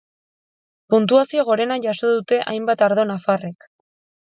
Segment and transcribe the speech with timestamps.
[0.93, 3.71] Puntuazio gorena jaso dute hainbat ardo nafarrek.